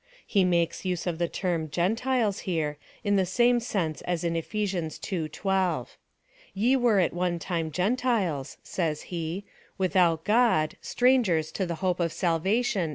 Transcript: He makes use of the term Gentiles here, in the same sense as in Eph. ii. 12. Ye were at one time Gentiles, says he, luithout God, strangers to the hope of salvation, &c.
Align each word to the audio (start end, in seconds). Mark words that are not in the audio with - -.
He 0.25 0.43
makes 0.43 0.83
use 0.83 1.05
of 1.05 1.19
the 1.19 1.27
term 1.27 1.69
Gentiles 1.69 2.39
here, 2.49 2.79
in 3.03 3.17
the 3.17 3.25
same 3.27 3.59
sense 3.59 4.01
as 4.01 4.23
in 4.23 4.35
Eph. 4.35 4.55
ii. 4.55 4.97
12. 5.29 5.97
Ye 6.55 6.75
were 6.75 6.99
at 6.99 7.13
one 7.13 7.37
time 7.37 7.69
Gentiles, 7.69 8.57
says 8.63 9.03
he, 9.13 9.45
luithout 9.79 10.23
God, 10.23 10.75
strangers 10.81 11.51
to 11.51 11.67
the 11.67 11.75
hope 11.85 11.99
of 11.99 12.11
salvation, 12.11 12.89
&c. 12.89 12.89